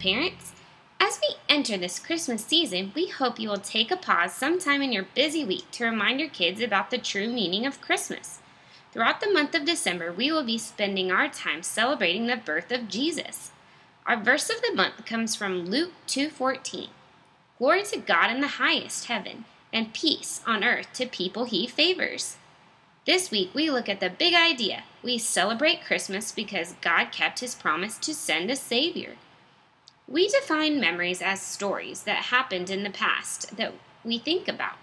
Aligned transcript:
parents. 0.00 0.52
As 0.98 1.20
we 1.20 1.34
enter 1.46 1.76
this 1.76 1.98
Christmas 1.98 2.42
season, 2.42 2.90
we 2.94 3.08
hope 3.08 3.38
you 3.38 3.50
will 3.50 3.58
take 3.58 3.90
a 3.90 3.98
pause 3.98 4.32
sometime 4.32 4.80
in 4.80 4.92
your 4.92 5.06
busy 5.14 5.44
week 5.44 5.70
to 5.72 5.84
remind 5.84 6.20
your 6.20 6.30
kids 6.30 6.62
about 6.62 6.90
the 6.90 6.96
true 6.96 7.28
meaning 7.28 7.66
of 7.66 7.82
Christmas. 7.82 8.38
Throughout 8.92 9.20
the 9.20 9.30
month 9.30 9.54
of 9.54 9.66
December, 9.66 10.10
we 10.10 10.32
will 10.32 10.42
be 10.42 10.56
spending 10.56 11.12
our 11.12 11.28
time 11.28 11.62
celebrating 11.62 12.28
the 12.28 12.36
birth 12.36 12.72
of 12.72 12.88
Jesus. 12.88 13.50
Our 14.06 14.16
verse 14.16 14.48
of 14.48 14.62
the 14.62 14.74
month 14.74 15.04
comes 15.04 15.36
from 15.36 15.66
Luke 15.66 15.92
2:14. 16.06 16.88
Glory 17.58 17.82
to 17.82 17.98
God 17.98 18.30
in 18.30 18.40
the 18.40 18.56
highest 18.56 19.04
heaven, 19.04 19.44
and 19.70 19.92
peace 19.92 20.40
on 20.46 20.64
earth 20.64 20.90
to 20.94 21.04
people 21.04 21.44
he 21.44 21.66
favors. 21.66 22.36
This 23.04 23.30
week 23.30 23.50
we 23.52 23.70
look 23.70 23.90
at 23.90 24.00
the 24.00 24.08
big 24.08 24.32
idea. 24.32 24.84
We 25.02 25.18
celebrate 25.18 25.84
Christmas 25.84 26.32
because 26.32 26.76
God 26.80 27.12
kept 27.12 27.40
his 27.40 27.54
promise 27.54 27.98
to 27.98 28.14
send 28.14 28.50
a 28.50 28.56
savior. 28.56 29.16
We 30.12 30.28
define 30.28 30.78
memories 30.78 31.22
as 31.22 31.40
stories 31.40 32.02
that 32.02 32.24
happened 32.24 32.68
in 32.68 32.82
the 32.82 32.90
past 32.90 33.56
that 33.56 33.72
we 34.04 34.18
think 34.18 34.46
about. 34.46 34.74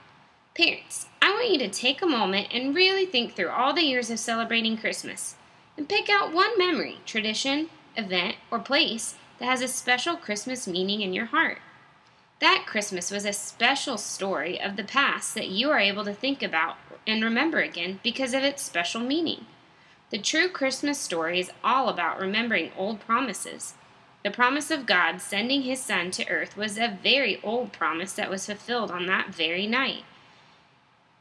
Parents, 0.56 1.06
I 1.22 1.30
want 1.30 1.52
you 1.52 1.60
to 1.60 1.70
take 1.70 2.02
a 2.02 2.08
moment 2.08 2.48
and 2.52 2.76
really 2.76 3.06
think 3.06 3.36
through 3.36 3.50
all 3.50 3.72
the 3.72 3.84
years 3.84 4.10
of 4.10 4.18
celebrating 4.18 4.76
Christmas 4.76 5.36
and 5.78 5.88
pick 5.88 6.10
out 6.10 6.34
one 6.34 6.58
memory, 6.58 6.98
tradition, 7.06 7.70
event, 7.96 8.38
or 8.50 8.58
place 8.58 9.18
that 9.38 9.46
has 9.46 9.62
a 9.62 9.68
special 9.68 10.18
Christmas 10.18 10.68
meaning 10.68 11.02
in 11.02 11.14
your 11.14 11.26
heart. 11.26 11.60
That 12.40 12.66
Christmas 12.66 13.12
was 13.12 13.24
a 13.24 13.32
special 13.32 14.00
story 14.00 14.60
of 14.60 14.78
the 14.78 14.84
past 14.84 15.36
that 15.36 15.50
you 15.50 15.70
are 15.70 15.80
able 15.80 16.06
to 16.06 16.14
think 16.14 16.42
about 16.42 16.78
and 17.06 17.24
remember 17.24 17.60
again 17.60 18.00
because 18.02 18.34
of 18.34 18.42
its 18.42 18.64
special 18.64 19.02
meaning. 19.02 19.46
The 20.10 20.18
true 20.18 20.50
Christmas 20.50 20.98
story 20.98 21.40
is 21.40 21.52
all 21.64 21.88
about 21.88 22.20
remembering 22.20 22.72
old 22.76 23.00
promises. 23.00 23.76
The 24.24 24.32
promise 24.32 24.70
of 24.70 24.86
God 24.86 25.22
sending 25.22 25.62
His 25.62 25.80
Son 25.80 26.12
to 26.12 26.28
earth 26.30 26.58
was 26.58 26.78
a 26.78 26.98
very 27.02 27.40
old 27.42 27.72
promise 27.72 28.14
that 28.14 28.30
was 28.30 28.46
fulfilled 28.46 28.92
on 28.92 29.06
that 29.06 29.34
very 29.34 29.66
night. 29.66 30.04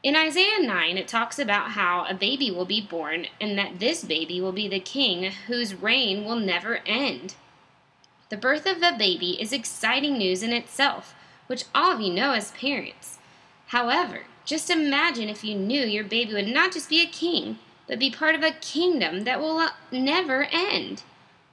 In 0.01 0.15
Isaiah 0.15 0.61
9, 0.61 0.97
it 0.97 1.07
talks 1.07 1.39
about 1.39 1.71
how 1.71 2.05
a 2.05 2.13
baby 2.13 2.51
will 2.51 2.65
be 2.65 2.81
born 2.81 3.27
and 3.39 3.57
that 3.57 3.79
this 3.79 4.03
baby 4.03 4.39
will 4.39 4.53
be 4.53 4.67
the 4.67 4.79
king 4.79 5.31
whose 5.47 5.75
reign 5.75 6.23
will 6.25 6.37
never 6.37 6.79
end. 6.85 7.35
The 8.29 8.37
birth 8.37 8.65
of 8.65 8.81
a 8.81 8.97
baby 8.97 9.41
is 9.41 9.51
exciting 9.51 10.17
news 10.17 10.43
in 10.43 10.53
itself, 10.53 11.15
which 11.47 11.65
all 11.75 11.91
of 11.91 11.99
you 11.99 12.13
know 12.13 12.33
as 12.33 12.51
parents. 12.51 13.17
However, 13.67 14.23
just 14.45 14.69
imagine 14.69 15.29
if 15.29 15.43
you 15.43 15.55
knew 15.55 15.85
your 15.85 16.03
baby 16.03 16.33
would 16.33 16.47
not 16.47 16.71
just 16.71 16.89
be 16.89 17.01
a 17.01 17.07
king, 17.07 17.59
but 17.87 17.99
be 17.99 18.09
part 18.09 18.35
of 18.35 18.43
a 18.43 18.51
kingdom 18.51 19.23
that 19.23 19.39
will 19.39 19.57
uh, 19.57 19.69
never 19.91 20.43
end. 20.51 21.03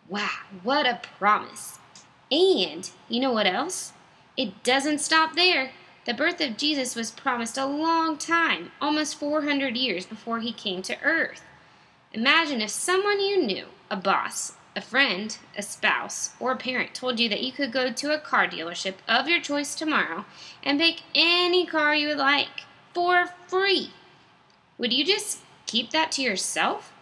Wow, 0.08 0.30
what 0.62 0.86
a 0.86 1.00
promise! 1.18 1.78
And 2.30 2.88
you 3.08 3.20
know 3.20 3.32
what 3.32 3.46
else? 3.46 3.92
It 4.36 4.62
doesn't 4.62 4.98
stop 5.00 5.34
there. 5.34 5.72
The 6.04 6.14
birth 6.14 6.40
of 6.40 6.56
Jesus 6.56 6.94
was 6.94 7.10
promised 7.10 7.58
a 7.58 7.66
long 7.66 8.16
time, 8.16 8.70
almost 8.80 9.18
400 9.18 9.76
years 9.76 10.06
before 10.06 10.38
he 10.38 10.52
came 10.52 10.82
to 10.82 11.00
earth. 11.02 11.42
Imagine 12.12 12.60
if 12.60 12.70
someone 12.70 13.20
you 13.20 13.42
knew, 13.42 13.66
a 13.90 13.96
boss, 13.96 14.52
a 14.76 14.80
friend, 14.80 15.36
a 15.56 15.62
spouse, 15.62 16.30
or 16.38 16.52
a 16.52 16.56
parent 16.56 16.94
told 16.94 17.18
you 17.18 17.28
that 17.28 17.42
you 17.42 17.50
could 17.50 17.72
go 17.72 17.90
to 17.90 18.14
a 18.14 18.20
car 18.20 18.46
dealership 18.46 18.94
of 19.08 19.28
your 19.28 19.40
choice 19.40 19.74
tomorrow 19.74 20.24
and 20.62 20.78
pick 20.78 21.02
any 21.14 21.66
car 21.66 21.94
you 21.94 22.08
would 22.08 22.18
like 22.18 22.62
for 22.94 23.26
free. 23.48 23.90
Would 24.78 24.92
you 24.92 25.04
just 25.04 25.40
keep 25.66 25.90
that 25.90 26.12
to 26.12 26.22
yourself? 26.22 26.92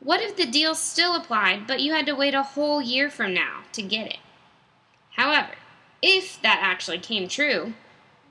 What 0.00 0.22
if 0.22 0.34
the 0.34 0.46
deal 0.46 0.74
still 0.74 1.14
applied, 1.14 1.66
but 1.66 1.80
you 1.80 1.92
had 1.92 2.06
to 2.06 2.14
wait 2.14 2.34
a 2.34 2.42
whole 2.42 2.80
year 2.80 3.10
from 3.10 3.34
now 3.34 3.60
to 3.72 3.82
get 3.82 4.06
it? 4.06 4.18
However, 5.12 5.52
if 6.00 6.40
that 6.40 6.60
actually 6.62 6.98
came 6.98 7.28
true, 7.28 7.74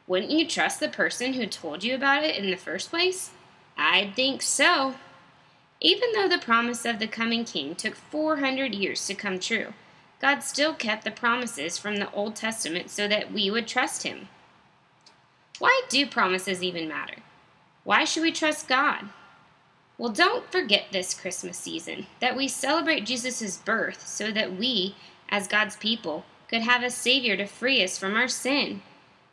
wouldn't 0.08 0.31
you 0.31 0.47
trust 0.47 0.79
the 0.79 0.90
person 0.90 1.34
who 1.34 1.46
told 1.46 1.84
you 1.84 1.94
about 1.94 2.24
it 2.24 2.35
in 2.35 2.50
the 2.50 2.58
first 2.58 2.90
place? 2.90 3.31
I'd 3.78 4.16
think 4.16 4.41
so. 4.41 4.96
Even 5.79 6.12
though 6.12 6.28
the 6.28 6.40
promise 6.40 6.84
of 6.85 6.97
the 6.97 7.08
coming 7.08 7.46
king 7.46 7.75
took 7.75 7.96
400 7.96 8.74
years 8.74 9.06
to 9.06 9.13
come 9.13 9.40
true, 9.40 9.74
God 10.19 10.40
still 10.40 10.74
kept 10.74 11.03
the 11.03 11.12
promises 11.12 11.78
from 11.78 11.97
the 11.97 12.12
Old 12.12 12.35
Testament 12.35 12.90
so 12.90 13.08
that 13.08 13.31
we 13.31 13.52
would 13.52 13.68
trust 13.68 14.03
him. 14.03 14.28
Why 15.59 15.81
do 15.88 16.06
promises 16.08 16.63
even 16.63 16.88
matter? 16.88 17.18
Why 17.84 18.03
should 18.03 18.24
we 18.24 18.31
trust 18.31 18.68
God? 18.68 19.09
Well, 20.00 20.14
don't 20.14 20.50
forget 20.50 20.86
this 20.94 21.14
Christmas 21.14 21.58
season 21.58 22.08
that 22.22 22.38
we 22.38 22.48
celebrate 22.48 23.06
Jesus' 23.06 23.58
birth 23.58 24.08
so 24.08 24.32
that 24.32 24.56
we, 24.56 24.96
as 25.28 25.46
God's 25.50 25.76
people, 25.76 26.24
could 26.48 26.62
have 26.62 26.84
a 26.84 26.90
Savior 26.90 27.36
to 27.36 27.46
free 27.46 27.84
us 27.84 28.00
from 28.00 28.16
our 28.16 28.30
sin. 28.30 28.82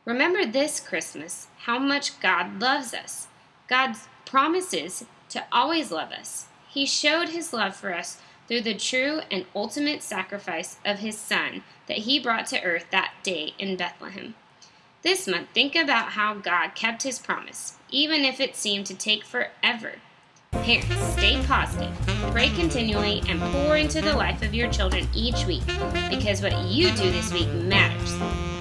Remember 0.05 0.45
this 0.45 0.81
Christmas 0.81 1.47
how 1.59 1.79
much 1.79 2.19
God 2.19 2.61
loves 2.61 2.93
us. 2.93 3.29
God 3.69 3.95
promises 4.25 5.05
to 5.29 5.45
always 5.53 5.93
love 5.93 6.11
us. 6.11 6.47
He 6.69 6.85
showed 6.85 7.29
his 7.29 7.53
love 7.53 7.77
for 7.77 7.95
us 7.95 8.19
through 8.49 8.63
the 8.63 8.75
true 8.75 9.21
and 9.31 9.47
ultimate 9.55 10.03
sacrifice 10.03 10.79
of 10.85 10.99
his 10.99 11.17
Son 11.17 11.63
that 11.87 11.99
he 11.99 12.19
brought 12.19 12.47
to 12.47 12.63
earth 12.63 12.87
that 12.91 13.13
day 13.23 13.55
in 13.57 13.77
Bethlehem. 13.77 14.35
This 15.03 15.29
month, 15.29 15.47
think 15.55 15.77
about 15.77 16.13
how 16.13 16.35
God 16.35 16.75
kept 16.75 17.05
his 17.05 17.21
promise, 17.21 17.75
even 17.89 18.25
if 18.25 18.41
it 18.41 18.57
seemed 18.57 18.87
to 18.87 18.95
take 18.97 19.25
forever. 19.25 19.93
Parents, 20.65 21.13
stay 21.13 21.43
positive, 21.45 21.93
pray 22.33 22.49
continually, 22.51 23.23
and 23.29 23.41
pour 23.53 23.77
into 23.77 24.01
the 24.01 24.13
life 24.13 24.43
of 24.43 24.55
your 24.55 24.71
children 24.71 25.07
each 25.15 25.47
week 25.47 25.63
because 26.11 26.43
what 26.43 26.57
you 26.65 26.91
do 26.93 27.11
this 27.11 27.33
week 27.33 27.49
matters. 27.49 28.13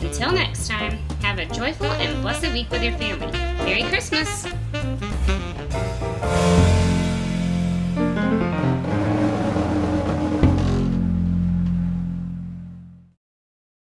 Until 0.02 0.32
next 0.32 0.68
time, 0.68 0.98
have 1.22 1.40
a 1.40 1.46
joyful 1.46 1.88
and 1.88 2.22
blessed 2.22 2.52
week 2.54 2.70
with 2.70 2.84
your 2.84 2.94
family. 2.94 3.32
Merry 3.66 3.84
Christmas! 3.84 4.46